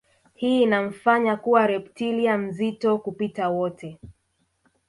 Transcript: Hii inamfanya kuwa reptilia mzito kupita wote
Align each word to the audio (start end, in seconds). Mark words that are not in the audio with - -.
Hii 0.33 0.61
inamfanya 0.63 1.35
kuwa 1.37 1.67
reptilia 1.67 2.37
mzito 2.37 2.97
kupita 2.97 3.49
wote 3.49 3.99